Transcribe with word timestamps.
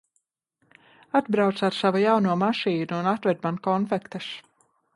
Atbrauc 1.19 1.61
ar 1.67 1.77
savu 1.81 2.01
jauno 2.05 2.37
mašīnu 2.45 2.99
un 3.01 3.13
atved 3.15 3.47
man 3.47 3.61
konfektes. 3.69 4.35